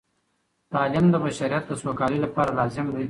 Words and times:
تعلیم 0.73 1.05
د 1.11 1.15
بشریت 1.25 1.63
د 1.67 1.71
سوکالۍ 1.81 2.19
لپاره 2.25 2.51
لازم 2.59 2.85
دی. 2.93 2.99